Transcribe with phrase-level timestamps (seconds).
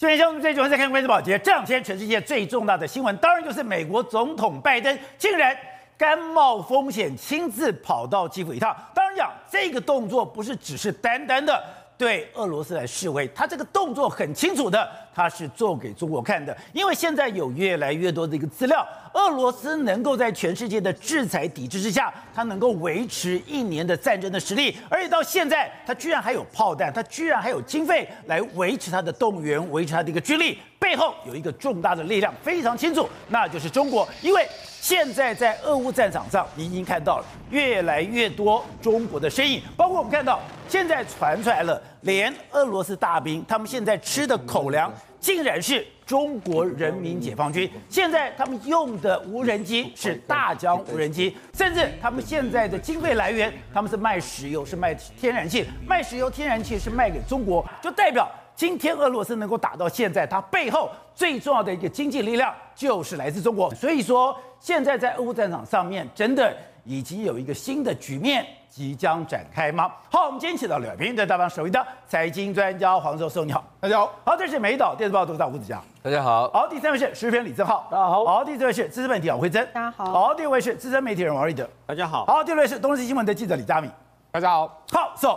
[0.00, 5.54] 这边像最喜欢在看关注保洁，这两天全世界最重大的新闻，当然就是美国总统拜登竟然
[5.98, 8.74] 甘冒风险亲自跑到基辅一趟。
[8.94, 11.62] 当然讲这个动作不是只是单单的。
[12.00, 16.56] 对俄罗斯来示威，他这个动作很清楚的，他是做给中国看的。
[16.72, 30.58] 因为现在有越来越多的一个资料，俄罗斯能够在全世界的制裁抵制之下，他能够维持一年的战争的实力，而且到现在，他居然还有炮弹，他居然还有经费来维持他的动员，维持他的一个军力。
[30.78, 34.08] 背后有一个重大的力量，非常清楚，那就是中国。
[34.22, 34.48] 因为
[34.80, 47.70] 现在在俄乌战场上，你已经看到了越来越多中国的身影，包括我们看到现在传出来了，连俄罗斯大兵他们现在吃的口粮，竟然是中国人民解放军。
[47.88, 58.28] 现在他们用的无人机是大疆无人机，甚至他们现在的经费来源，他们是卖石油，是卖天然气，卖石油、天然气是卖给中国，就代表。
[58.56, 63.72] 今天俄罗斯能够打到现在，它背后最重要的一个经济力量就是来自中国。
[63.72, 69.90] 所以说，现在在俄乌战场上面，真的已经有一个新的局面即将展开吗？
[70.10, 74.12] 好，我们今天请到了平在大方首位的财经专家黄教授，你好，大家好。
[74.24, 76.50] 好，这是美岛电视报董事长吴子嘉，大家好。
[76.50, 78.24] 好，第三位是时事评李正浩，大家好。
[78.24, 80.04] 好，第四位是资深媒体王慧珍，大家好。
[80.12, 82.24] 好，第五位是资深媒体人王瑞德，大家好。
[82.26, 83.90] 好，第六位是东森新闻的记者李佳敏，
[84.30, 84.82] 大家好。
[84.90, 85.28] 好，so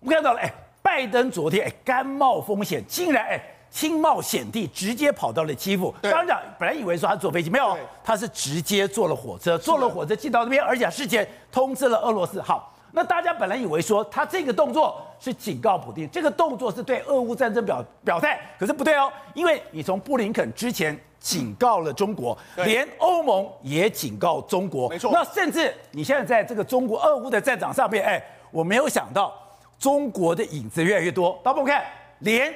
[0.00, 0.52] 我们看到了，哎。
[0.82, 5.94] 拜登昨天哎，甘冒风险，竟然哎亲冒险地直接跑到了基辅。
[6.00, 12.40] 当然讲，本来以为说他坐飞机，没有，他是直接坐了火车，坐了火车进到那边，而且事前通知了俄罗斯。
[12.40, 25.10] 好，那大家本来以为说他这个动作是警告普京，这个动作是对俄乌战争表表态，可是不对哦，因为你从布林肯之前警告了中国，连欧盟也警告中国，没错。
[25.12, 29.34] 那甚至你现在在这个中国俄乌的战场上面，哎，我没有想到。
[29.78, 31.84] 中国的影子越来越多，大家看，
[32.20, 32.50] 连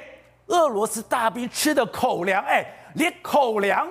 [0.51, 3.87] 俄罗斯大兵吃的口粮，哎，连口粮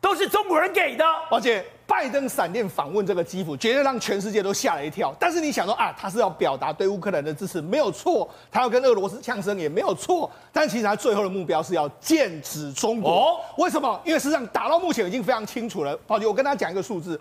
[0.00, 1.04] 都是中国人给的。
[1.30, 5.14] 而且拜登闪电访问这个基辅，绝对让全世界都吓了一跳。
[5.18, 10.30] 但是你想说啊，他是要表达对乌克兰的支持，没有错；他要跟俄罗斯呛声，也没有错。
[10.52, 13.10] 但其实他最后的目标是要剑指中国。
[13.10, 14.00] 哦，为什么？
[14.04, 15.96] 因为事实上打到目前已经非常清楚了。
[16.06, 17.20] 宝杰，我跟他讲一个数字。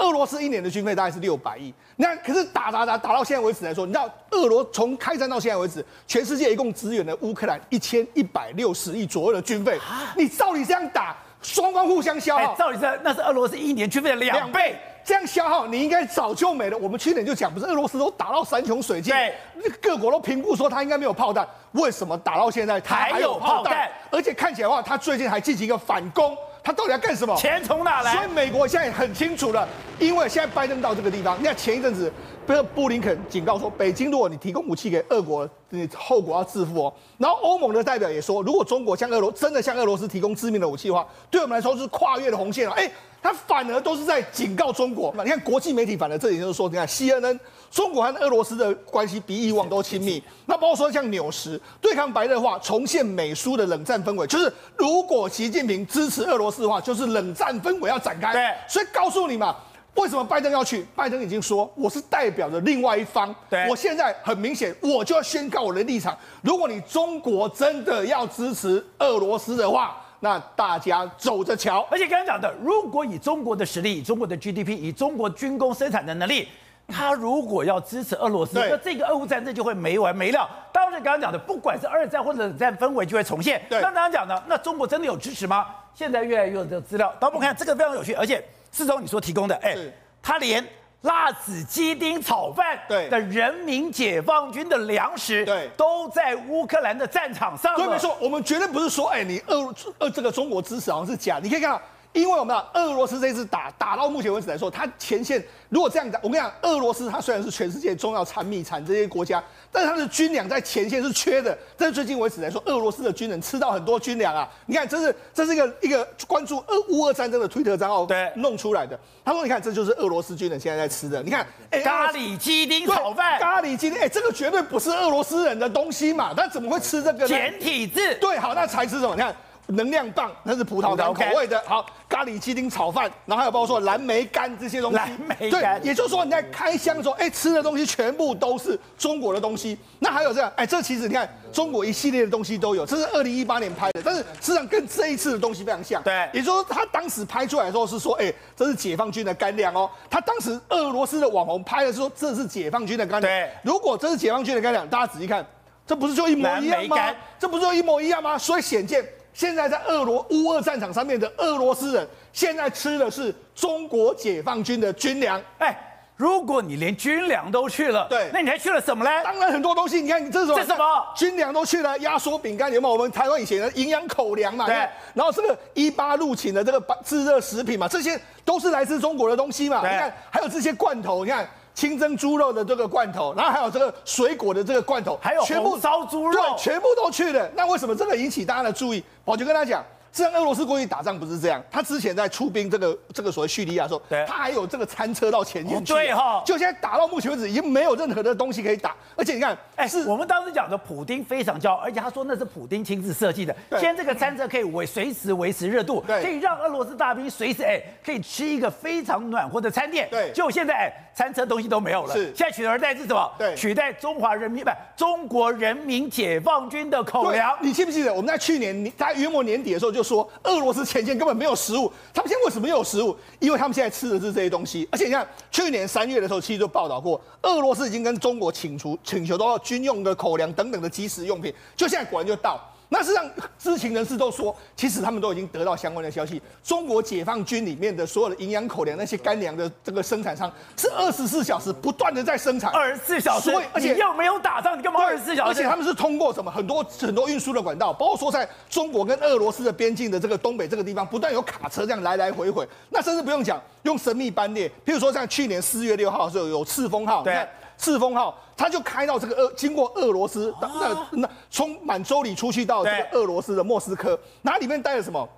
[0.00, 9.78] 俄罗斯一年的军费大概是六百亿，那可是打打打打到现在为止来说，你知道俄罗从开战到现在为止，全世界一共支援了乌克兰一千一百六十亿左右的军费。
[10.16, 16.76] 你照理这样打，双方互相消耗，照理这那是俄罗斯一年军费的两倍，这样消耗你应该早就没了。
[16.76, 19.34] 我们去年就讲，不是俄罗斯都打到山穷水尽，对，
[19.80, 23.88] 各国都评估说他应该没有炮弹，为什么打到现在他还有炮弹？
[24.10, 26.36] 而且看起来的话，他最近还进行一个反攻。
[26.64, 27.36] 他到底要干什么？
[27.36, 28.14] 钱从哪来？
[28.14, 32.10] 所以美国现在很清楚了，因为现在拜登到这个地方，你看前一阵子，
[32.46, 36.94] 不是布林肯警告说，北京如果你提供武器给俄国，你后果要自负哦。
[37.18, 42.74] 然后欧盟的代表也说，如果中国向俄罗真的向俄罗斯提供致命的武器的话，对我们来说是跨越了红线了。
[42.74, 42.90] 哎，
[43.22, 45.14] 他反而都是在警告中国。
[45.24, 47.38] 你看国际媒体反而这里就是说，你看 CNN，
[47.70, 50.22] 中国和俄罗斯的关系比以往都亲密。
[50.46, 58.32] 那包括说像纽时对抗白热化，重现美苏的冷战氛围，就是如果习近平支持俄罗斯的话，就是冷战氛围要展开。
[58.32, 59.56] 对，所以告诉你嘛。
[59.94, 60.84] 为什么拜登要去？
[60.96, 63.32] 拜登已经说，我是代表着另外一方。
[63.48, 66.16] 对，我现在很明显，我就要宣告我的立场。
[66.42, 71.86] 如果你中国真的要支持俄罗斯的话，那大家走着瞧。
[71.90, 76.48] 而且刚刚讲的，如果以中国的实力、以中国的 GDP、以中国军工生产的能力，
[76.88, 80.48] 他如果要支持俄罗斯，那这个俄乌战争就会没完没了。
[80.72, 83.62] 当然，刚刚讲的，不管是二战或者冷战氛围就会重现。
[83.70, 85.66] 对，那刚刚讲的，那中国真的有支持吗？
[85.94, 88.44] 现在越来越有这个资料，当我们看这个非常有趣，而且。
[88.74, 89.76] 四周你说提供的，哎，
[90.20, 90.66] 他连
[91.02, 97.76] 辣子鸡丁炒饭对的人民解放军的粮食对都在乌克兰的战场上。
[97.76, 101.80] 对，没错，我们绝对不是说，哎，你俄俄这个中国支持好像是假，你可以看到。
[102.12, 109.42] 因为我们俄罗斯这一次打打到目前为止来说，它前线如果这样讲，我跟你讲，俄罗斯它虽然是全世界重要产米产这些国家，
[109.74, 111.58] 但是它的军粮在前线是缺的。
[111.76, 114.48] 但是最近为止来说，俄罗斯的军人吃到很多军粮啊！
[114.66, 118.96] 你看，这是这是一个一个关注俄乌俄战争的推特账号对弄出来的。
[119.24, 121.20] 他说：“你看，这就是俄罗斯军人现在在吃的。
[121.24, 126.32] 你看，哎，咖喱鸡丁炒饭，咖喱鸡丁，哎，这个绝对不是俄罗斯人的东西嘛？
[126.32, 127.26] 他怎么会吃这个呢？
[127.26, 129.14] 简体字，对，好，那才吃什么？
[129.16, 129.34] 你看。”
[129.66, 131.62] 能量棒，那是葡萄糖口味的。
[131.66, 134.96] 好，咖喱鸡丁炒饭，然后还有包括说蓝莓干这些东西。
[134.96, 139.78] 蓝莓干，对，也就是说你在开箱的时候，哎，吃的东西全部都是中国的东西。
[139.98, 142.84] 那还有这样，哎，这其实你看，中国一系列的东西都有。
[142.84, 146.02] 这是二零一八年拍的，但是实际上跟这一次的东西非常像。
[146.02, 149.90] 对，也就是说他当时拍出来的时候是说，哎，这是解放军的干粮哦。
[150.10, 153.22] 他当时俄罗斯的网红拍的是说，这是解放军的干粮。
[153.22, 155.44] 对，如果这是解放军的干粮，大家仔细看。
[155.86, 156.96] 这不是就一模一样吗？
[157.38, 158.38] 这不是就一模一样吗？
[158.38, 165.38] 所以显见，现在在俄罗乌俄战场上面的俄罗斯人，现在吃的是中国解放军的军粮。
[165.58, 165.90] 哎。
[166.16, 169.10] 如果你连军粮都去了，对，那你还去了什么呢？
[169.24, 170.84] 当然很多东西，你看你这种这什么
[171.16, 172.94] 军粮都去了，压缩饼干有没有？
[172.94, 174.76] 我们台湾以前的营养口粮嘛，对。
[175.12, 179.78] 然后这个一八入侵的这个自热食品嘛，这些都是来自中国的东西嘛。
[179.78, 181.44] 你看还有这些罐头，你看
[181.74, 187.50] 清蒸猪肉的这个罐头，然后还有这个水果的这个罐头，还有全部烧猪肉，对，全部都去了。
[187.56, 189.02] 那为什么这个引起大家的注意？
[189.24, 189.84] 我就跟他讲。
[190.14, 191.60] 实际上，俄罗斯过去打仗不是这样。
[191.68, 195.92] 他之前在出兵这个这个所谓叙利亚的时候，对，他还有这个餐车到前线去。
[195.92, 198.94] 对哈，就现在打到目前为止，已经没有任何的东西可以打。
[199.16, 203.52] 而且你看，哎，是我们当时讲的，普丁非常骄傲，而且他说那是普丁亲自设计的。
[203.72, 210.08] 现在这个餐车可以维随时维持热度，可以让俄罗斯大兵随时哎可以吃一个非常暖和的餐点。
[210.10, 212.14] 对，就现在哎餐车东西都没有了。
[212.14, 213.32] 是，现在取而代之什么？
[213.36, 217.58] 对，取代中华人民不中国人民解放军的口粮。
[217.60, 220.84] 你记不记得我们在去年在约莫年底的时候就说俄罗斯。
[220.84, 223.16] 前线根本没有食物，他们现在为什么没有食物？
[223.40, 224.86] 因为他们现在吃的是这些东西。
[224.92, 232.60] 而且你看，去年三月的时候，其实就报道过，俄罗斯已经跟中国请出请求到军用的口粮等等的即时用品，就现在果然就到。
[232.94, 236.40] 那实际上，知情人士都说，其实他们都已经得到相关的消息。
[236.62, 242.70] 中国解放军里面的所有的营养口粮、那些干粮的这个生产商，是二十四小时不断的在生产。
[242.70, 245.50] 二十四小时，而且又没有打仗，你干嘛二十四小时？
[245.50, 252.64] 而且他们是通过什么很多很多运输的管道，包括说在中国跟俄罗斯的边境的这个东北这个地方，不断有卡车这样来来回回。
[252.90, 257.44] 那甚至不用讲，用神秘班列，譬如说像去年四月六号的时候有赤峰号，对。
[257.84, 265.28] 赤峰号，他就开到这个俄，经过俄罗斯，那那从满洲里出去到这个俄罗斯的莫斯科，那里面带了什么？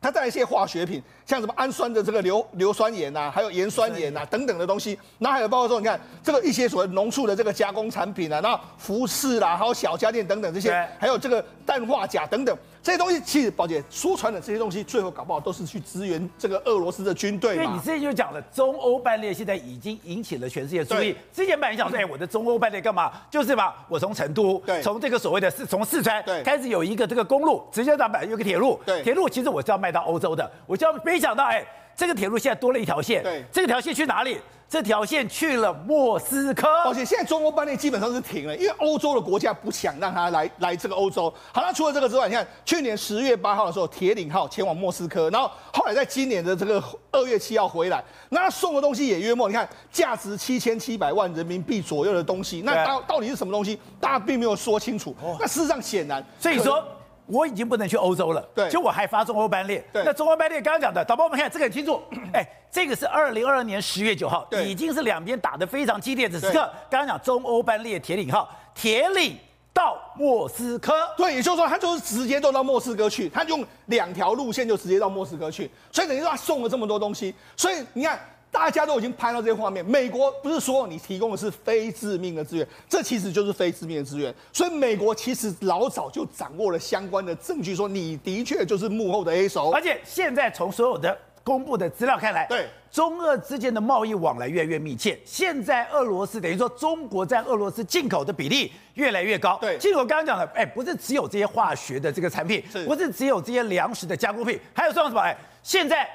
[0.00, 4.98] 他带了一些化学品，像什么氨酸的这个硫硫酸盐呐，还有盐酸盐呐等等的东西。
[5.18, 12.56] 那还有包括说，你看这个一些所谓农畜的这个加工产品啊，然后服饰啦，还有小家电等等这些，还有这个氮化钾等等。
[12.82, 17.54] 这些东西其实，宝姐说穿了，这些东西最后搞不好都是去支援这个俄罗斯的军队。
[17.54, 21.16] 因为你之前就讲了，中欧班列现在已经引起了全世界注意。
[21.32, 23.10] 之前本来想说，哎，我的中欧班列干嘛？
[23.30, 31.64] 就是嘛，我从成都，对，从这个所谓的四从四川开始有一个这个公路，直接到板有个铁路，对，铁路其实我是要卖到欧洲的，我就要没想到，哎，
[31.94, 34.36] 这个铁路现在多了一条线，对，这个条线去哪里？
[34.68, 41.32] 这条线去了莫斯科，而且现在中欧班列基本上是停了，因为欧洲的国家不想让他来来这个欧洲。
[41.52, 46.82] 好，那除了这个之外，你看去年十月八号的时候，铁岭号前往莫斯科，然后后来在今年的这个
[47.12, 53.78] 二月七号回来，那他送的东西也约莫，你看价值七千七百万人民币左右的东西，那到到底是什么东西？
[54.00, 55.14] 大家并没有说清楚。
[55.38, 56.84] 那事实上显然，所以说。
[57.26, 59.82] 我已经不能去欧洲了，对，就我还发中欧班列。
[59.92, 62.02] 对，那中欧班列刚刚讲的，导播我们看这个很清楚，
[62.34, 66.70] 哎，这个是二零二二年十月九号，对，已经是两边打得非常激烈的时刻。
[66.90, 69.36] 刚刚讲中欧班列铁岭号，铁岭
[69.72, 78.20] 到莫斯科，对，也就是说他就是直接都到莫斯科去，他用两条路线就直接到莫斯科去，所以等于说他送了这么多东西，所以你看。
[78.54, 79.84] 大家都已经拍到这些画面。
[79.84, 84.32] 美国不是说你提供的是非致命的资源，这其实就是非致命的资源。
[84.52, 89.72] 所以美国其实老早就掌握了相关的证据，说你的确就是幕后的 A 手。
[89.72, 95.18] 而且现在从所有的公布的资料看来，对中俄之间的贸易往来越来越密切。
[95.24, 99.58] 现在俄罗斯等于说中国在俄罗斯进口的比例越来越高。
[99.60, 105.20] 对，进口刚刚讲的，哎，不是只有这些化学的这个产品，不是只有这些粮食的加工品，还有说什么？
[105.20, 106.08] 哎，现在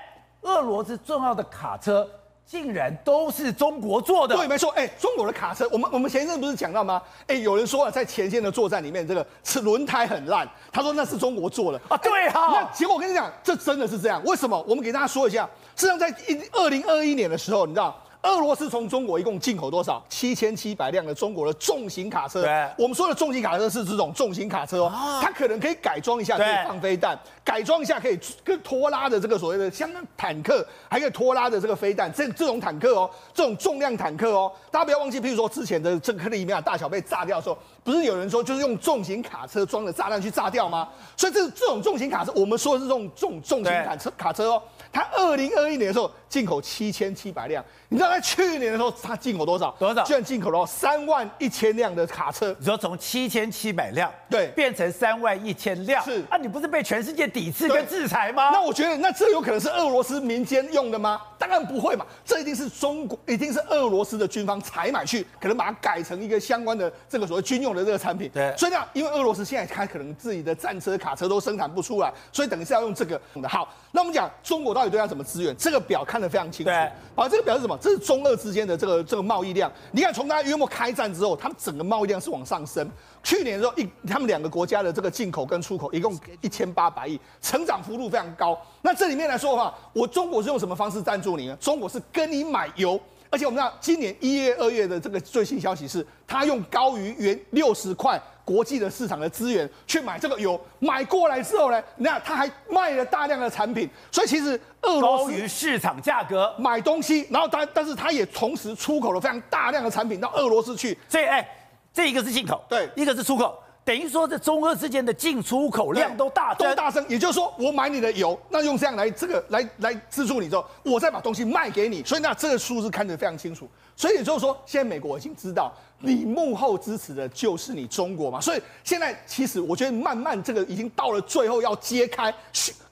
[0.44, 2.10] 俄罗斯重要的卡车。
[2.50, 4.36] 竟然都是中国做的？
[4.36, 4.72] 对，没错。
[4.72, 7.00] 哎，中国的卡车，我们我们前一阵不是讲到吗？
[7.28, 11.96] 哎，有人说啊，在前线的作战里面，这个是轮胎很烂，他说那是中国做的啊。
[11.98, 12.60] 对哈。
[12.60, 14.20] 那结果我跟你讲，这真的是这样。
[14.26, 14.60] 为什么？
[14.68, 17.96] 我们给大家说一下，实际上在一二零二一年的时候，你知道。
[18.24, 20.04] 俄罗斯从中国一共进口多少？
[20.10, 22.44] 七千七百辆的中国的重型卡车。
[22.78, 32.12] 我们说的重型卡车是这种重型卡车哦，它可能可以改装一下，可以放飞弹，改装一下可以跟拖拉的这个所谓的像坦克，还可以拖拉的这个飞弹。
[32.12, 40.90] 这这种坦克哦，这种重量坦克哦，大家不要忘记，譬如说之前的这个克里米亚大桥被炸掉的时候，不是有人说就是用重型卡车装的炸弹去炸掉吗？
[41.16, 44.62] 所以这这种重型卡车，我们说的是这种重重型卡车卡车哦。
[44.92, 49.72] 它二零二一年的时候进口七千七百辆，你知道在去年的时候它进口多少？
[49.80, 50.04] 多少？
[50.04, 52.56] 居然进口了三万一千辆的卡车。
[52.60, 58.50] 你说从七千七百辆对变成三万一千辆，是啊，你不是被全世界抵制跟制裁吗？
[58.52, 61.22] 那我觉得那这有可能是俄罗斯民间用的吗？
[61.38, 68.30] 当然不会嘛，这一定是中国，一定是俄罗斯的军方采买去，可能把它改成一个相关的这个所谓军用的这个产品。
[68.34, 73.20] 对，所以呢，因为俄罗斯现在它可能自己的战车、卡车都生产不出来，所以等于是要用这个。
[73.48, 75.54] 好，那我们讲中国到底对他怎么支援？
[75.58, 76.72] 这个表看得非常清楚。
[76.72, 77.78] 对，好，这个表是什么？
[77.82, 79.70] 这是中俄之间的这个这个贸易量。
[79.92, 82.90] 你看，从他约莫开战之后，他们整个贸易量是往上升。
[83.22, 88.58] 去年的时候，一他们两个国家的这个进口跟出口一共一千八百亿，成长幅度非常高。
[88.82, 91.58] 那这里面来说的话，我中国是用什么方式赞助你呢？
[91.60, 92.98] 中国是跟你买油。
[93.30, 106.52] 而且我们知道，今年一月、二月的这个最新消息是，他用高于原六十块国际的市场的资源去买这个油，买过来之后呢，那他还卖了大量的产品，所以其实俄罗斯高于市场价格。
[106.58, 111.48] 买东西，然后但但是他也同时出口了非常大量的产品到俄罗斯去，所以哎，
[111.94, 113.62] 这一个是进口，对，一个是出口。
[113.86, 117.04] 等于说，这中俄之间的进出口量都大增，都大增。
[117.10, 122.04] 也就是说，我买你的油，那用这样来这个来来资助你之后，我再把东西卖给你。
[122.04, 123.68] 所以那这个数字看得非常清楚。
[123.96, 128.40] 所以也就是说，现在美国已经知道，你幕后支持的就是你中国嘛。
[128.40, 132.34] 所以现在其实我觉得，慢慢这个已经到了最后要揭开。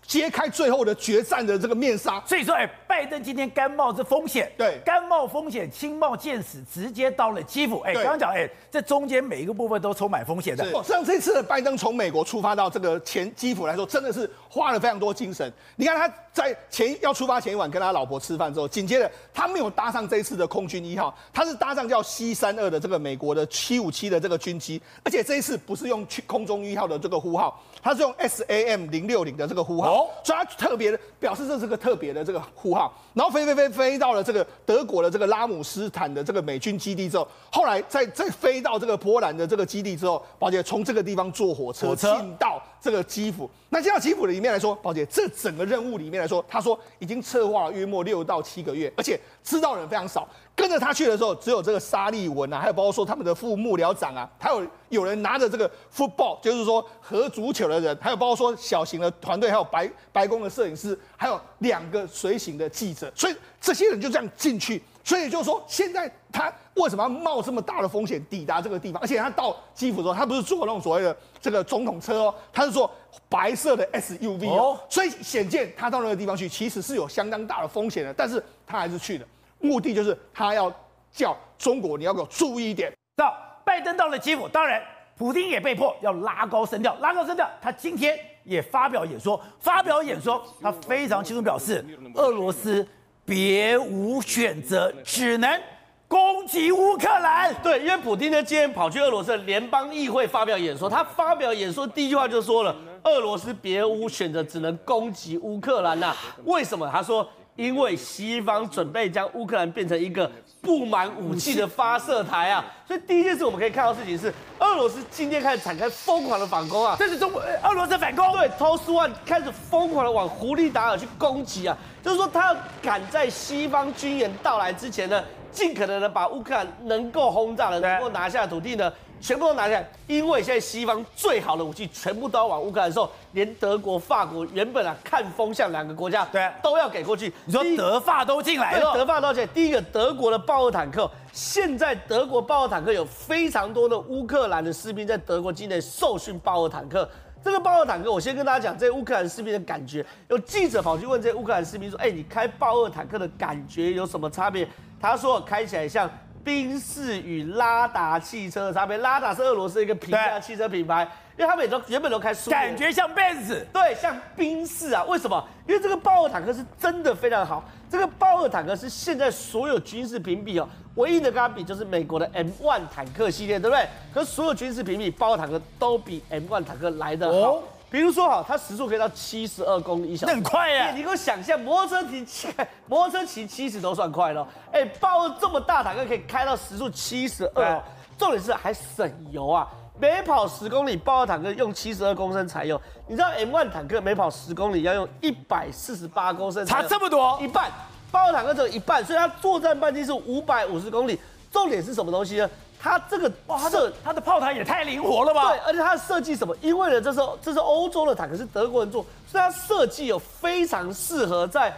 [0.08, 10.66] 揭开最后的决战的这个面纱，所以说，哎，拜登今天甘冒这风险，对，甘冒风险，轻冒见死，直接到了基辅，哎，刚刚讲，哎，这中间每一个部分都充满风险的。
[10.82, 15.52] 像这次的拜登从美国出发到这个前基辅来说，真的是花了非常多精神。
[15.76, 30.08] 你看他在前要出发前一晚跟他老婆吃饭之后，紧接着他没有搭上这一次的空军一号，他是搭上叫 C 三二的这个美国的七五七的这个军机，而且这一次不是用去空中一号的这个呼号，他是用 SAM 零六零的这个呼号。
[30.24, 43.50] 所以他特别的表示这是个特别的这个呼号，然后飞飞飞飞到了这个德国的这个拉姆斯坦的这个美军基地之后，后来再再飞到这个波兰的这个基地之后，宝姐从这个地方坐火车进到这个基辅。
[43.70, 50.28] 那进到基辅的里面来说，宝姐这整个任务里面来说，他说已经策划了约莫六到七个月，而且知道人非常少。
[50.56, 64.82] 跟着他去的时候，只有这个沙利文啊，还有包括说他们的副幕僚长啊，还有有人拿着这个 football，就是说和足球的人，还有包括说小型的团队，还有白白宫的摄影师，还有两个随行的记者，所以这些人就这样进去。
[65.08, 69.02] 所以就是说，现在他为什么要冒这么大的风险抵达这个地方？
[69.02, 72.92] 而且他到基辅的时候，他不是坐那种所谓的这个总统车哦，他是坐
[73.30, 79.26] 白色的 SUV 哦，所以显见他到那个地方去，其实是有相当大的风险的，但是他还是去了。
[79.62, 80.70] 目的就是他要
[81.10, 82.92] 叫中国，你要给我注意一点。
[83.16, 83.34] 到
[83.64, 84.84] 拜登到了基辅，当然
[85.18, 87.50] 普京也被迫要拉高声调，拉高声调。
[87.62, 91.82] 他今天也发表演说，发表演说，他非常清楚表示，
[92.16, 92.86] 俄罗斯
[93.28, 95.62] 别无选择，只能
[96.08, 97.54] 攻击乌克兰。
[97.62, 106.16] 对，因为普京呢今天跑去俄罗斯联邦议会发表演说，他发表演说第一句话就说了，俄罗斯别无选择，只能攻击乌克兰呐、
[106.46, 106.90] 为什么？
[106.90, 107.30] 他说。
[107.58, 128.94] 因为西方准备将乌克兰变成一个布满武器的发射台啊，所以第一件事我们可以看到事情是，俄罗斯今天开始展开疯狂的反攻啊，这是中国俄罗斯反攻，对，TOS One 开始疯狂的往胡利达尔去攻击啊，就是说他要赶在西方军援到来之前呢，尽可能的把乌克兰能够轰炸的、能够拿下的土地呢。
[129.20, 137.34] 全部都拿下来，因为现在西方最好的武器全部都要往乌克兰的时候，连德国、法国原本啊看风向两个国家，对，都要给过去。
[137.46, 139.48] 你说德法都进来了，德法都进来。
[139.48, 147.10] 第一个，德国的豹二坦克，现在德国豹二坦克有非常多的乌克兰的士兵在德国境内受训豹二坦克。
[147.44, 150.06] 这个豹二坦克，我先跟大家讲，这乌克兰士兵的感觉。
[150.28, 154.68] 有记者跑去问这些乌克兰士兵说：“哎，你开豹二坦克的感觉有什么差别？”
[155.00, 156.10] 他说：“开起来像。”
[156.48, 161.04] 宾士与拉达汽车的差别，拉达是俄罗斯一个平价汽车品牌，
[161.38, 165.04] 因为他们也都原本都开苏，感觉像宾士，对，像宾士啊。
[165.10, 165.46] 为什么？
[165.68, 167.62] 因为这个豹二坦克是真的非常好。
[167.90, 173.86] 这个豹二坦克是现在所有军事评比哦，唯一的跟它比就是美国的 M1 坦克系列，对不对？
[174.14, 177.56] 可是所有军事评比，豹二坦克都比 M1 坦克来得好。
[177.56, 180.92] 哦比如说哈，它时速可以到七十二公里一小时，很快耶！
[180.94, 182.48] 你给我想象，摩托车骑七，
[182.86, 184.46] 摩托车骑七十都算快了。
[184.72, 187.82] 哎，豹二这么大坦克可以开到时速七十二，
[188.18, 189.68] 重点是还省油啊！
[190.00, 192.80] 每跑十公里，豹二坦克用七十二公升柴油。
[193.08, 197.72] 你知道 M1 坦克每跑十公里要用一百四十八公升，差这么多，一半。
[198.12, 201.20] 豹二坦克只有一半，所以它作战半径是五百五十公里。
[201.50, 202.50] 重点是什么东西呢？
[202.80, 205.50] 它这个哇，它的它的炮台也太灵活了吧？
[205.50, 206.56] 对，而且它的设计什么？
[206.62, 211.74] 因为呢，这是这是欧洲的坦克，是德国人做，所以它设计有非常适合在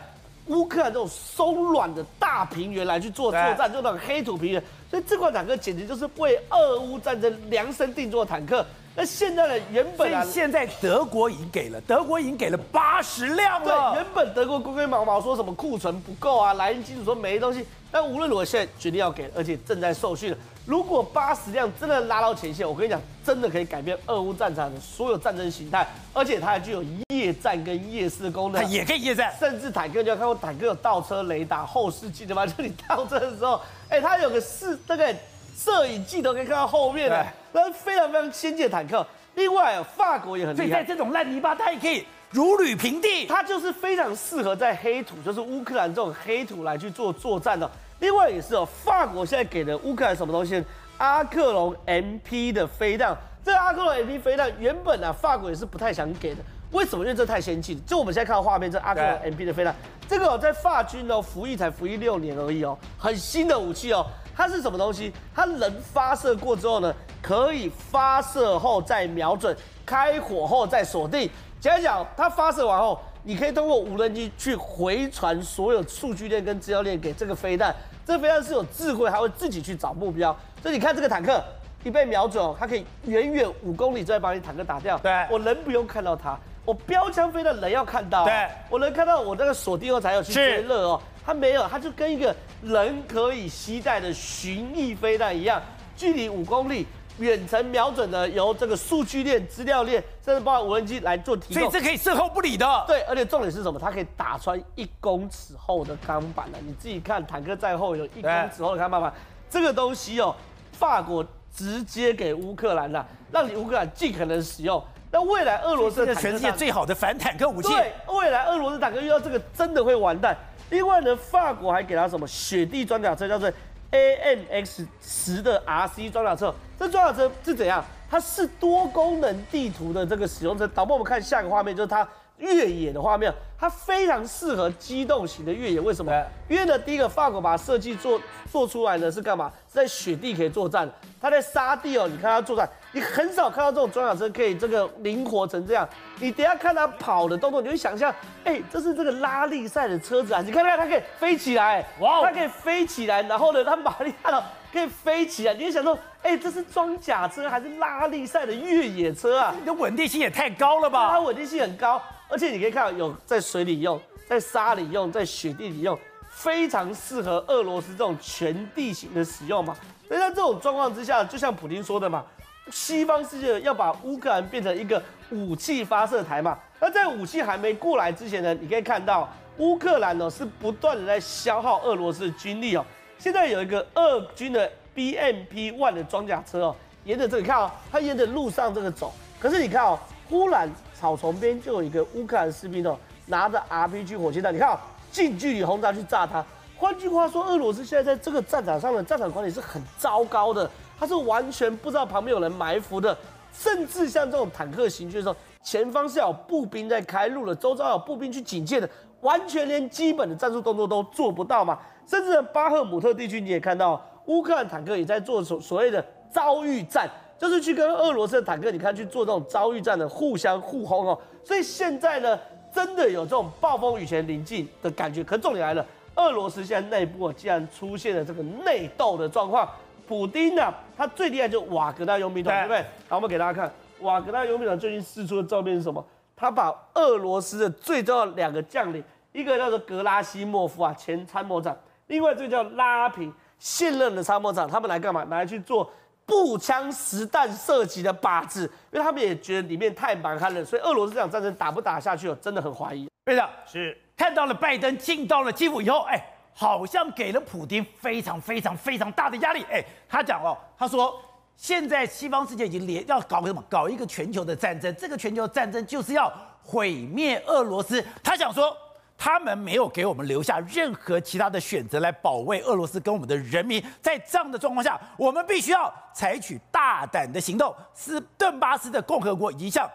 [0.48, 4.64] 乌克兰这种松软的大平原来去做作战，就那种黑土平原。
[4.90, 8.66] 所以这款坦克简直就是为俄乌战争量身定做的坦克。
[8.96, 13.94] 那现在呢，原本啊，现在德国已经给了，德国已经给了八十辆了。
[13.94, 17.66] 对，原本德国龟龟毛毛说什么库存不够啊，莱茵机组说没东西。
[17.92, 20.38] 但无论如何，现在决定要给，而且正在受训了。
[20.70, 25.84] 如果八十辆真的拉到前线，我跟你讲，真的可以改变俄乌战场的所有战争形态，
[26.14, 29.34] 而且它还具有夜战跟夜视功能，它也可以夜战。
[29.40, 32.46] 甚至坦克，你有看过坦克有倒车雷达后视镜的吗？
[32.46, 33.60] 就你倒车的时候，
[33.90, 35.12] 哎、欸，它有个视那个
[35.58, 39.04] 摄影镜头可以看到后面的，那非常非常先进的坦克。
[39.34, 43.26] 另外，法国也很厉害，所以在这种烂泥巴，它也可以如履平地。
[43.26, 47.68] 它就是非常适合在黑土，就是乌克兰这种黑土来去做作战的。
[48.00, 50.64] 另外也是哦，法国现在给的乌克兰什么东西？
[50.98, 53.16] 阿克隆 MP 的飞弹。
[53.44, 56.42] 这个阿克隆 MP 飞弹原本啊，法国也是不太想给的。
[56.72, 57.04] 为什么？
[57.04, 57.84] 因为这太先进。
[57.86, 59.76] 就我们现在看到画面，这阿克隆 MP 的飞弹，
[60.08, 64.06] 这个在法军哦服役才服役六年而已哦，很新的武器哦。
[64.36, 65.12] 它是什么东西？
[65.36, 71.30] 它能发射过之后呢，可以发射后再瞄准，开火后再锁定。
[71.60, 72.98] 简单讲，它发射完后。
[73.22, 77.76] 你可以通过无人机去回传所有数据链跟资料链给这个飞弹，
[78.10, 80.36] 这个飞弹是有智慧，还会自己去找目标。
[80.64, 81.40] 所以你看这个坦克
[81.84, 84.98] 一被瞄准，它可以远远五公里之外把你坦克打掉。
[84.98, 86.36] 对，我人不用看到它，
[86.66, 88.26] 我标枪飞弹人要看到。
[88.26, 91.00] 对，我能看到我那个锁定后才有去追热哦。
[91.24, 95.62] 它没有，它就跟一个人可以携带的巡弋飞弹一样，
[95.96, 96.88] 距离五公里。
[97.20, 102.66] 远程瞄准的，由这个数据链、资料链，甚至包括无人机来做提供，所以这可以事后不理的。
[102.88, 103.80] 对，而且重点是什么？
[103.80, 106.58] 它可以打穿一公尺厚的钢板了。
[106.66, 109.14] 你自己看，坦克在后有一公尺厚的钢板板，
[109.50, 110.36] 这个东西哦，
[110.72, 114.84] 法国直接给乌克兰了，让你乌克兰尽可能使用。
[115.12, 120.38] 那未来俄罗斯的全世界最好的反坦克武器，对，未来俄罗斯坦克遇到这个真的会完蛋。
[120.70, 123.52] 另外呢，法国还给他什么雪地装甲车，叫做。
[123.92, 127.84] AMX 十的 RC 装甲车，这装甲车是怎样？
[128.10, 130.68] 它是多功能地图的这个使用者。
[130.68, 133.34] 导播，我们看下一个画面，就是它越野的画面。
[133.58, 136.12] 它非常适合机动型的越野，为什么？
[136.48, 138.20] 因为呢，第一个，法国把设计做
[138.52, 139.52] 做出来呢是干嘛？
[139.68, 140.90] 是在雪地可以作战。
[141.20, 145.88] 它在沙地哦，你看它作战，你很少看到这种装甲车可以这个灵活成这样。
[146.20, 148.12] 你等下看它跑的动作，你会想象，
[148.44, 150.42] 哎、欸，这是这个拉力赛的车子啊！
[150.44, 154.44] 你看看它可以飞起来，哇，它可以飞起来，然后呢，它马力大到
[154.74, 159.54] 可以飞起来，你会想说，哎、欸，这是装甲车还是拉力赛的越野车啊？
[159.58, 161.12] 你的稳定性也太高了吧？
[161.12, 162.02] 它稳定性很高。
[162.28, 165.98] 而且你可以看到，有在水里用，在沙里用，在雪地里用，
[166.30, 169.76] 非常适合俄罗斯这种全地形的使用嘛。
[170.08, 172.24] 所以在这种状况之下，就像普京说的嘛，
[172.72, 175.02] 西方世界要把乌克兰变成一个
[175.32, 176.58] 武器发射台嘛。
[176.80, 179.28] 那在武器还没过来之前呢，你可以看到
[179.58, 182.86] 乌克兰呢是不断的在消耗俄罗斯的军力哦。
[183.18, 190.70] 现在有一个俄军的 BMP One 的装甲车哦，沿着这里看哦，它沿着路上这个走，可是你看哦，忽然。
[191.00, 196.44] 草丛边就有一个乌克兰士兵哦，拿着 RPG 火箭弹，你看啊，近距离轰炸去炸它。
[196.76, 203.18] 换句话说，俄罗斯现在在这个战场上的战场管理是很糟糕的，他是完全不知道旁边有人埋伏的，
[203.54, 208.90] 甚至像这种坦克行军的时候，前方是有步兵在开路的，周遭有步兵去警戒的，
[209.22, 211.80] 完全连基本的战术动作都做不到嘛。
[212.06, 217.10] 甚至巴赫姆特地区你也看到，乌克兰坦克也在做所所谓的遭遇战。
[217.38, 222.38] 就是去跟俄罗斯的坦克，你看去做这种遭遇战的互相互轰哦，所以现在呢，
[222.74, 225.24] 真的有这种暴风雨前临近的感觉。
[225.24, 225.86] 可重点来了，
[226.16, 229.70] 俄罗斯现在内部竟然出现了这个内斗的状况。
[230.10, 232.78] 普丁呢、啊，他最厉害就是瓦格纳佣兵团，对。
[232.78, 232.90] 不对？
[233.08, 236.04] 好，我们给大家看瓦格纳佣兵团最近释出的照片是什么？
[236.36, 241.72] 他把俄罗斯的最重要的两个将领，一个叫做格拉西莫夫啊，前参谋长；
[242.08, 244.68] 另外这个叫拉平，现任的参谋长。
[244.68, 245.24] 他们来干嘛？
[245.26, 245.88] 来去做。
[246.26, 253.08] 步枪实弹射击的靶子，因为他们也觉得里面太蛮悍了，所以俄罗斯这场战争打不打下去哦，真的很怀疑。
[253.26, 256.24] 队长是看到了拜登进到了基辅以后，哎，
[256.60, 259.64] 好像给了普京非常非常非常大的压力。
[259.72, 261.18] 哎，他讲哦，他说
[261.56, 266.30] 现在西方世界已经连要搞什么，搞一个全球的战争，这个全球战争就是要
[266.62, 268.04] 毁灭俄罗斯。
[268.22, 268.76] 他想说。
[269.22, 279.86] 他们没有给我们留下任何其他的选择来保卫俄罗斯跟我们的人民，在这样的状况下，我们必须要采取大胆的行动，斯顿巴斯的共和国已经向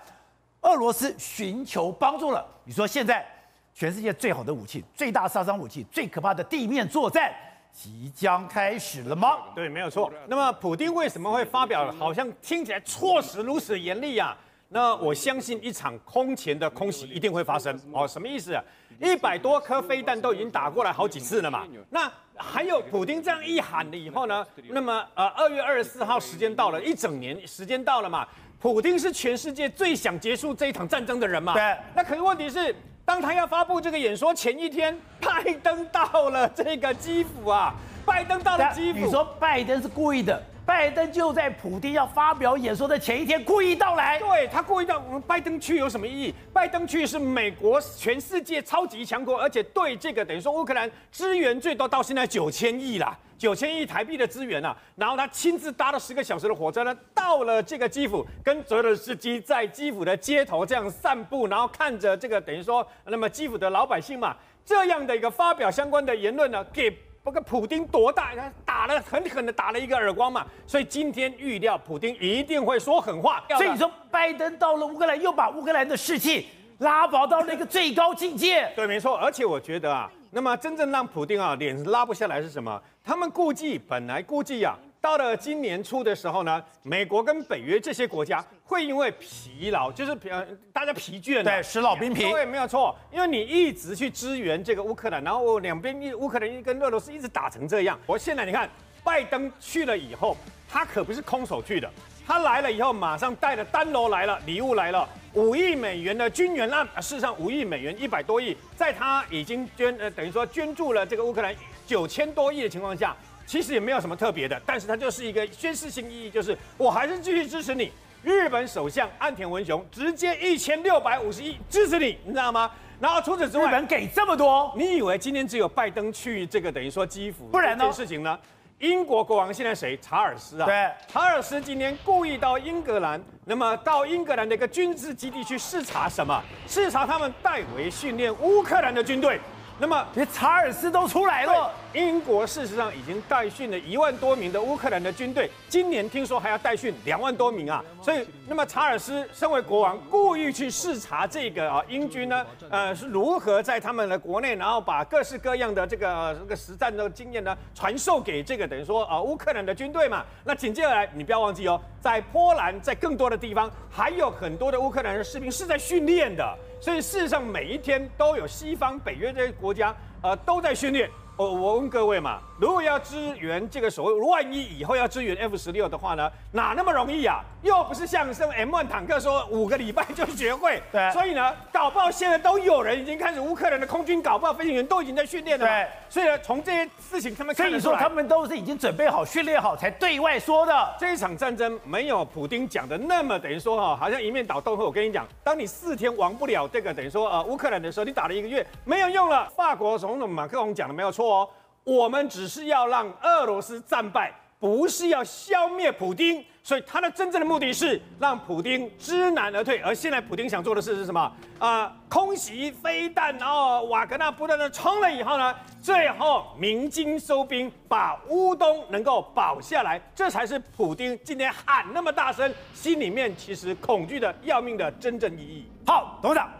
[0.61, 2.47] 俄罗斯寻求帮助了。
[2.65, 3.27] 你说现在
[3.75, 7.35] 全世界最好的武器、最大杀伤武器、最可怕的地面作战
[7.73, 9.31] 即将开始了吗？
[9.53, 10.13] 对，没有错。
[10.29, 14.37] 那么普京为什么会发表好像听起来措辞如此严厉啊？
[14.69, 17.79] 那我相信一场空前的空袭一定会发生。
[17.93, 18.63] 哦，什么意思啊？
[19.01, 28.25] 一百多颗飞弹都已经打过来好几次了嘛，那还有普京这样一喊了以后呢，那么呃二月二十四号时间到了，一整年时间到了嘛，
[28.61, 31.55] 普京是全世界最想结束这一场战争的人嘛？
[31.55, 31.77] 对。
[31.93, 38.99] 那可是问题是，当他要发布这个演说前一天， 拜登到了这个基辅啊，拜登到了基辅。
[38.99, 40.43] 你说拜登是故意的？
[40.67, 44.99] 拜登就在普京要发表演说的前一天故意到来，对，他故意到。
[44.99, 46.35] 我们拜登去有什么意义？
[46.55, 54.75] 拜登去是美国全世界超级强国，而且对这个等于说乌克兰支援最多到现在九千亿啦，九千亿台币的支援啊。
[54.97, 66.91] 然后他亲自搭了十个小时的火车呢，到了这个基辅，跟泽连斯基在基辅的街头这样散步，然后看着这个等于说那么基辅的老百姓嘛，这样的一个发表相关的言论呢，给。
[67.25, 68.35] 不过普丁多大？
[68.37, 73.43] 他打了狠狠的打了一个耳光嘛，所以今天预料普丁一定会说狠话。
[73.57, 76.49] 所以你说拜登到了乌克兰，又把乌克兰的士气
[76.81, 78.71] 拉拔到了一个最高境界。
[78.77, 79.17] 对，没错。
[79.17, 82.79] 而且我觉得啊，那么真正让普丁啊脸拉不下来是什么？
[83.03, 84.77] 他们估计本来估计啊。
[85.05, 90.31] 到了今年初的时候呢，美国跟北约这些国家会因为疲劳，就是疲
[90.73, 98.01] 大家疲倦，对，时老兵疲，对，没有错，因为你一直去支援这个乌克兰，然后两边一乌克兰跟俄罗斯一直打成这样。
[98.07, 98.67] 我现在你看，
[99.05, 101.91] 拜登去了以后，他可不是空手去的，
[102.27, 111.55] 他来了以后马上带了单楼来了，礼物来了，五亿美元的军援案，事实上五亿美元一百多亿，在他已经捐呃等于说捐助了这个乌克兰
[111.87, 113.15] 九千多亿的情况下。
[113.47, 117.93] 其实也没有什么特别的，但是它就是一个宣示性意义，就是我还是继续支持你。
[118.23, 122.71] 日本首相岸田文雄直接一千六百五十亿支持你，你知道吗？
[122.99, 127.85] 然后除此之外，日本给这么多，你以为今天只有拜登去这个等于说基辅，不然呢？
[127.85, 128.39] 这件事情呢？
[128.79, 129.99] 英国国王现在谁？
[130.01, 130.67] 查尔斯啊。
[130.67, 136.43] 对，查尔斯今天故意到英格兰，那么到英格兰的一个军事基地去视察什么？
[136.67, 139.39] 视察他们代为训练乌克兰的军队。
[139.79, 141.71] 那么连查尔斯都出来了。
[141.93, 147.85] 英国事实上已经带训了一万多名的乌克兰的军队，今年听说还要带训两万多名啊。
[148.03, 160.25] 所以，那么查尔斯身为国王，故意去视察这个啊英军呢，呃是如何在他们的国内，然后把各式各样的这个、呃、这个实战的经验呢传授给这个等于说啊乌克兰的军队嘛。
[160.45, 166.59] 那紧接着来，你不要忘记哦，在波兰，在更多的地方，还有很多的乌克兰的士兵是在训练的。
[166.81, 171.11] 所以事实上，每一天都有西方、北约这些国家，呃，都在训练。
[171.37, 177.43] 我我问各位嘛，如果要支援这个所谓，万一以后要支援 F 十六的话呢，哪那么容易啊？
[177.63, 180.81] 又不是像这 M1 坦克说五个礼拜就学会。
[180.93, 181.11] 对。
[181.11, 185.67] 所以呢，搞不好现在都有人已经开始，乌克兰的空军搞不好飞行员都已经在训练了。
[185.67, 185.89] 对。
[186.09, 190.95] 所以呢，从这些事情他们可以说，他们都是已经准备好、训练好才对外说的。
[190.99, 194.61] 这一场战争没有普丁讲的那么等于说哈，好像一面倒。
[194.61, 199.51] 等会我跟你讲，当你四天亡不了这个等于说呃乌克兰的时候，你打了一个月没有用了。
[199.57, 201.49] 法国总统马克龙讲的没有错哦。
[201.85, 206.45] 我们只是要让俄罗斯战败，不是要消灭普丁。
[206.67, 209.79] 所以他的真正的目的是让普丁知难而退。
[209.81, 211.31] 而现在普丁想做的事是什么？
[211.59, 225.67] 啊、空袭、飞弹，然后瓦格纳不断的冲了以后呢，最后鸣金收兵，把乌东能够保下来，这才是普丁今天喊那么大声，心里面其实恐惧的要命的真正意义。
[225.87, 226.51] 好，董事长，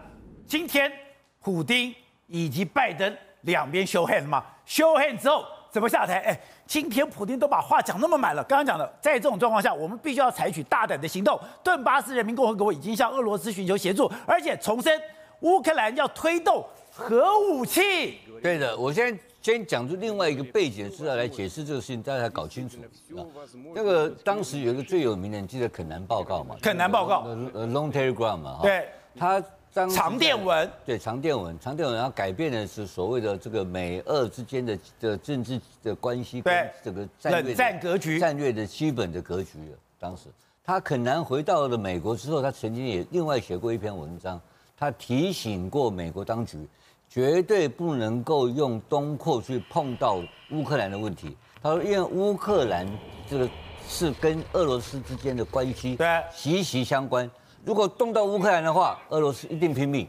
[0.47, 0.93] 今天
[1.41, 1.95] 普丁
[2.27, 6.21] 以及拜登两边 show hand 吗？show hand 之后怎么下台？
[6.21, 8.45] 哎，今天普京都把话讲那么满了。
[8.45, 11.39] 刚刚讲的，在这种状况下，我们必须要采取大胆的行动。
[11.63, 15.01] 顿巴斯人民共和国已经向俄罗斯寻求协助，而且重申
[15.41, 18.21] 乌克兰要推动核武器。
[18.43, 22.79] 对的，我现在先讲出另外一个背景是要来解释这个事情，大家搞清楚。
[23.75, 26.55] 那个当时有一个最有名的，你记得肯南报告吗？
[26.63, 29.43] 肯南报告，呃，Long Telegram 嘛，对，他。
[29.75, 39.59] 长电文对长电文，长电文，然后改变的是所谓的这个美俄之间的的政治的关系，对这个战略战格局，战略的基本的格局。
[39.99, 40.29] 当时
[40.65, 44.41] 他很难回到了美国之后，他曾经也另外写过一篇文章，
[44.79, 46.69] 他提醒过美国当局，
[47.09, 51.37] 绝对不能够用东扩去碰到乌克兰的问题。
[51.61, 52.87] 他说，因为乌克兰
[53.29, 53.49] 这个
[53.89, 57.29] 是跟俄罗斯之间的关系对息息相关。
[57.65, 60.07] 如果动到乌克兰的话，俄罗斯一定拼命。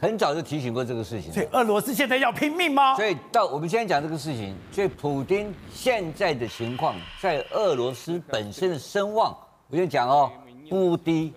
[0.00, 1.30] 很早就提醒过这个事情。
[1.30, 2.96] 所以俄罗斯现在要拼命吗？
[2.96, 9.36] 所以到我们现在讲这个事情，所以普京现在的情况，在俄罗斯本身的声望，
[9.68, 10.32] 我先讲哦，
[10.70, 11.34] 不低，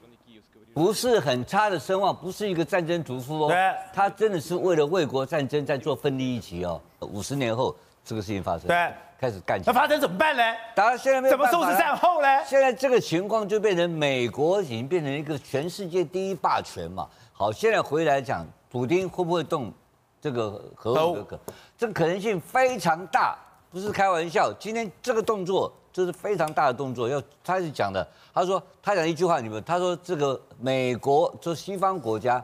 [0.73, 3.49] 不是很差的声望，不是一个战争屠夫哦。
[3.49, 3.57] 对。
[3.93, 6.79] 他真的是为了卫国战争在做奋力一击哦。
[7.01, 7.75] 五十年后
[8.05, 8.67] 这个事情发生。
[8.67, 8.93] 对。
[9.23, 10.43] 开始干起来，那发生怎么办呢？
[10.75, 12.27] 大家现在怎么收拾战后呢？
[12.45, 17.07] 现在这个情况就变成美国已经变成一个全世界第一霸权嘛。
[17.31, 19.71] 好，现在回来讲，普丁会不会动
[20.19, 21.39] 这个核武的可？
[21.77, 23.37] 这个可能性非常大，
[23.71, 24.51] 不是开玩笑。
[24.59, 27.07] 今天这个动作就是非常大的动作。
[27.07, 32.43] 要他是讲的，他说他讲一句话，你们他说这个美国就西方国家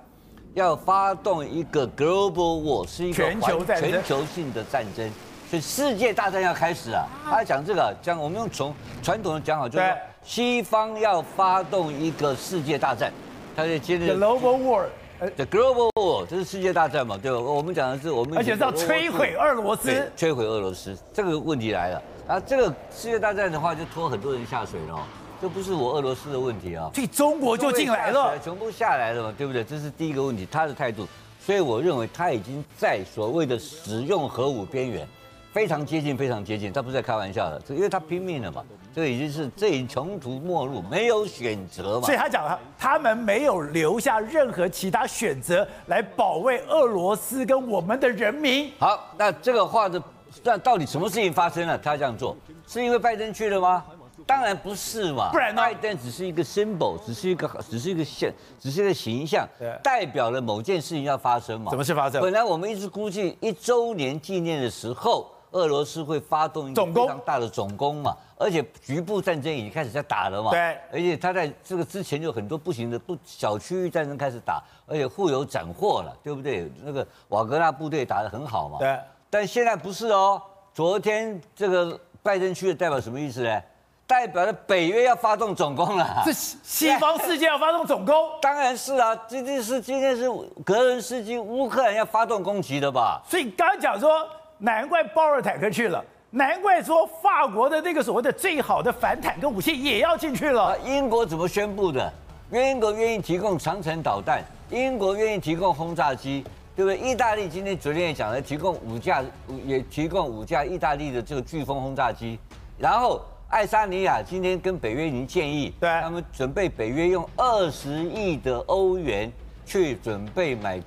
[0.53, 5.11] 要发动一个 global war，是一个全球全球性的战争，
[5.49, 7.07] 所以世界大战要开始啊。
[7.25, 13.11] 他讲这个讲，我们用从传统的讲法，就是西方要发动一个世界大战，
[13.55, 17.39] 他就接着 global war，The global war，这是世界大战嘛，对吧？
[17.39, 22.01] 我们讲的是我们，而且是要摧毁俄罗斯，摧毁俄罗斯，这个问题来了。
[22.27, 24.99] 啊，这个世界大战的话，就拖很多人下水了，
[25.41, 29.63] 这不是我俄罗斯的问题啊，所以中国就进来了，全部下来了嘛，对不对？
[29.63, 31.07] 这是第一个问题，他的态度。
[31.43, 35.07] 所以我认为他已经在所谓的使用核武边缘，
[35.51, 36.71] 非常接近，非常接近。
[36.71, 38.63] 他不是在开玩笑的，这因为他拼命了嘛。
[38.93, 42.05] 这已经是这已经穷途末路，没有选择嘛。
[42.05, 48.71] 所以他讲了，他们没有留下任何其他选择来保卫俄罗斯跟我们的人民。
[48.79, 50.01] 好，那这个话的，
[50.43, 51.77] 那到底什么事情发生了？
[51.77, 52.35] 他这样做
[52.67, 53.83] 是因为拜登去了吗？
[54.25, 55.29] 当然不是嘛。
[55.31, 55.61] 不然呢？
[55.61, 59.47] 拜登只是一个 symbol，只是一个，只是一个现，只是一个形象，
[59.81, 61.71] 代表了某件事情要发生嘛。
[61.71, 62.21] 什么事发生？
[62.21, 68.15] 本来我们一直估计一周年纪念的时候，俄罗斯会发动一个非常大的总攻嘛。
[68.37, 76.71] 而且局部战争已经开始在打了嘛，对，而且他在这个之前就很多不行的不小区域战争开始打，而且互有斩获了，对不对？
[76.81, 78.97] 那个瓦格纳部队打得很好嘛，对。
[79.29, 80.41] 但现在不是哦，
[80.73, 83.61] 昨天这个拜登去的代表什么意思呢？
[84.07, 86.23] 代表了北约要发动总攻了。
[86.25, 88.15] 是西方世界要发动总攻？
[88.41, 90.27] 当然是啊，今天是今天是
[90.65, 93.21] 格伦斯基乌克兰要发动攻击的吧？
[93.27, 94.25] 所以刚刚讲说，
[94.59, 96.03] 难怪豹二坦克去了。
[96.31, 100.63] 难怪说法国的那个所谓的最好的反坦克武器也要进去了。
[100.65, 102.13] 啊，英国怎么宣布的？
[102.51, 106.43] 英国愿意提供长城导弹，英国愿意提供轰炸机，
[106.75, 106.97] 对不对？
[106.97, 109.23] 意大利今天昨天也讲了，提供五架，
[109.65, 112.37] 也提供五架意大利的这个飓风轰炸机。
[112.77, 119.31] 然后爱沙尼亚今天跟北约已经建议，对，他们准备北约用二十亿的欧元
[119.65, 120.81] 去准备买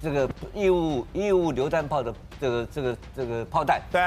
[0.00, 4.00] 这个义务义务榴弹炮的这个这个这个炮弹，对。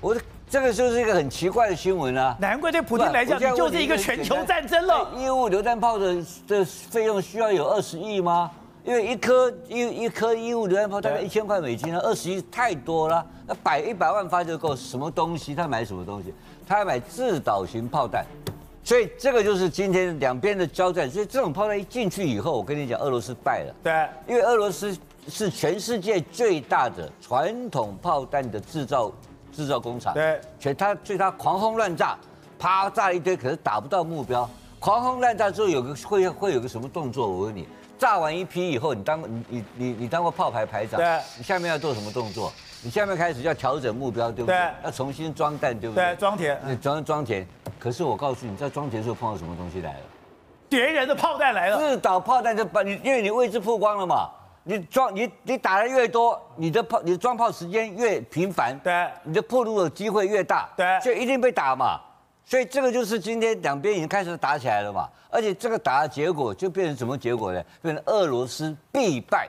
[0.00, 0.16] 我
[0.48, 2.36] 这个就是一个很奇怪的新闻啊！
[2.38, 5.10] 难怪对普京来讲，你就是一个全球战争了。
[5.16, 8.48] 义务榴弹炮的的费用需要有二十亿吗？
[8.84, 13.26] 因为一颗一一颗义务榴弹炮大概一千块美金啊，二十亿太多了。
[13.44, 15.52] 那百一百万发就够，什么东西？
[15.52, 16.32] 他买什么东西？
[16.64, 18.24] 他要买制导型炮弹。
[18.84, 21.10] 所以这个就是今天两边的交战。
[21.10, 23.74] 所以这种炮弹一进去以后，我跟你讲，俄罗斯败了。
[23.82, 24.96] 对，因为俄罗斯
[25.28, 29.12] 是全世界最大的传统炮弹的制造。
[29.50, 32.16] 制造工厂，对，所以他对他狂轰乱炸，
[32.60, 34.48] 啪炸了一堆，可是打不到目标。
[34.78, 37.26] 狂轰乱炸之后有个会会有个什么动作？
[37.26, 37.66] 我问你，
[37.98, 42.52] 炸完一批以后，你当你你你你当过炮排排长，对，你下面要做什么动作？
[42.82, 44.56] 你下面开始要调整目标，对不对？
[44.56, 46.04] 对，要重新装弹，对不对？
[46.04, 47.44] 对，装填，你装装填。
[47.80, 50.00] 可是我告诉你，在装填的时候碰到什么东西来了？
[50.68, 54.28] 别人的炮弹来了，自导炮弹就把你，因为你位置曝光了嘛。
[54.68, 61.98] 你装你你打的越多，你的炮你装炮时间越频繁，对，你的破路的机会越大，对，就一定被打嘛。
[62.44, 65.08] 所以这个就是今天两边已经开始打起来了嘛。
[65.30, 67.64] 而且这个打的结果就变成什么结果呢？
[67.80, 69.48] 变成俄罗斯必败，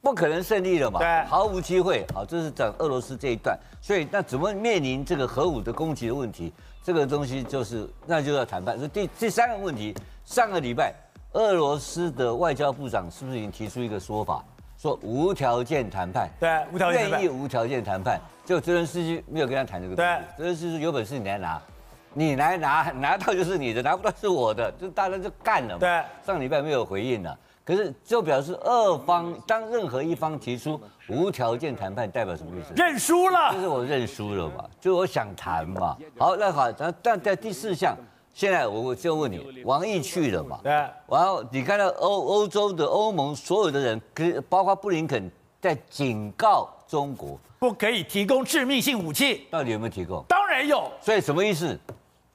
[0.00, 2.06] 不可能胜利了嘛，对，毫无机会。
[2.14, 3.58] 好，这是讲俄罗斯这一段。
[3.82, 6.52] 所以那怎么面临这个核武的攻击的问题？
[6.84, 8.76] 这个东西就是那就要谈判。
[8.76, 9.92] 所以第第三个问题，
[10.24, 10.94] 上个礼拜。
[11.32, 14.42] 俄罗斯的外交部长是不是已经提出一个说法，
[14.78, 16.28] 说无条件谈判？
[16.40, 18.18] 对，无条件愿意无条件谈判。
[18.46, 19.94] 就泽连斯基没有跟他谈这个。
[19.94, 20.06] 对，
[20.38, 21.60] 泽连斯基说有本事你来拿，
[22.14, 25.80] 你来拿，拿到就是你的，拿不到是我的，就大家就干了嘛。
[25.80, 32.72] 对，上礼拜没有回应了，可是就表示俄方当任何一方提出无条件谈判，代表什么意思？
[32.74, 33.52] 认输了。
[33.52, 35.94] 就是我认输了嘛，就我想谈嘛。
[36.18, 37.94] 好，那好，但但在第四项。
[38.38, 40.60] 现在我就问你，王毅去了嘛？
[40.62, 40.70] 对。
[40.70, 44.00] 然后你看到欧欧洲的欧盟所有的人，
[44.48, 45.28] 包括布林肯，
[45.60, 49.48] 在警告中国，不可以提供致命性武器。
[49.50, 50.24] 到底有没有提供？
[50.28, 50.88] 当然有。
[51.00, 51.76] 所以什么意思？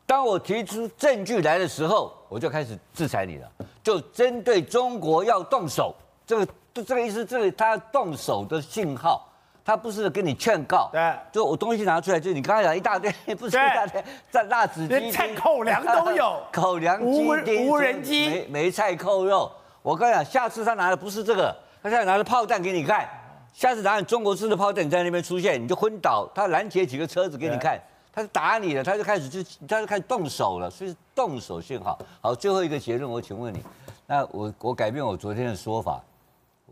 [0.06, 3.50] 当我提出证据来的时候，我就开始制裁你了，
[3.82, 5.96] 就针对中国要动手，
[6.28, 9.26] 这个这个意思，这个他动手的信号。
[9.66, 19.52] 他不是跟你劝告，对，就我东西拿出来，就你刚才讲一大堆，不是一大堆，在辣子鸡，连菜口粮都有， 口粮鸡、无人机、梅梅菜扣肉。
[19.82, 23.08] 我跟你讲，下次他拿的不是这个，他现在拿着炮弹给你看。
[23.54, 26.28] 下次拿你中国式的炮弹，你在那边出现，你就昏倒。
[26.34, 27.80] 他拦截几个车子给你看，
[28.12, 31.98] 他是打你了，他就开始就他就开始动手了，所以是动手信号。
[32.20, 33.64] 好，最后一个结论，我请问你，
[34.08, 36.02] 那我我改变我昨天的说法。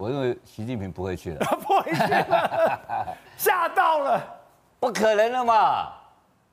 [0.02, 4.20] 我认为习近平不会去了， 不会去了， 吓到了，
[4.80, 5.90] 不可能了嘛？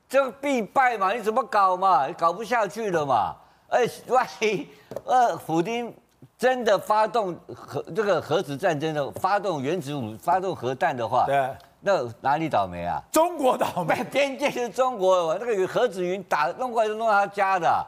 [0.07, 2.05] 这个必败嘛，你怎么搞嘛？
[2.05, 3.33] 你搞不下去了嘛？
[3.69, 4.67] 哎，万一
[5.03, 5.91] 呃，普丁
[6.37, 11.49] 真的发动核这个核子战争的，发动原子武，发动核弹的话，对，
[11.81, 13.01] 那哪里倒霉啊？
[13.11, 17.87] 中国倒霉， 边界是中国，那个核子云打弄过来就弄到他家的。